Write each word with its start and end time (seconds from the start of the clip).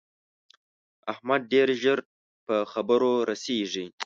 احمد 1.11 1.41
ډېر 1.53 1.67
ژر 1.81 1.99
په 2.45 2.55
خبره 2.71 3.11
رسېږي. 3.29 3.85